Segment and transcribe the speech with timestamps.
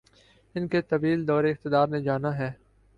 [0.55, 2.51] ان کے طویل دور اقتدار نے جانا ہے۔